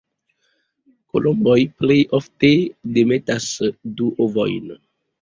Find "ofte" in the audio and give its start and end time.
2.21-2.51